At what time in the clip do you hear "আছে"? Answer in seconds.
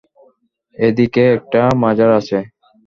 2.19-2.37